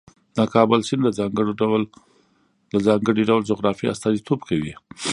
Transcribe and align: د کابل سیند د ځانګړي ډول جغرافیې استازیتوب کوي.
د 0.37 0.39
کابل 0.53 0.79
سیند 0.87 1.03
د 2.73 2.77
ځانګړي 2.87 3.23
ډول 3.29 3.41
جغرافیې 3.49 3.91
استازیتوب 3.93 4.39
کوي. 4.49 4.73